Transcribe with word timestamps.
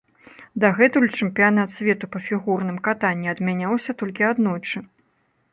Дагэтуль 0.61 1.11
чэмпіянат 1.17 1.75
свету 1.75 2.09
па 2.15 2.21
фігурным 2.29 2.81
катанні 2.89 3.31
адмяняўся 3.35 3.91
толькі 4.01 4.29
аднойчы. 4.33 4.77